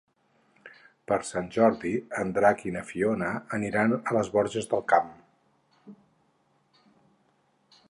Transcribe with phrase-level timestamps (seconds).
[1.09, 1.91] Per Sant Jordi
[2.21, 5.15] en Drac i na Fiona aniran a les Borges del Camp.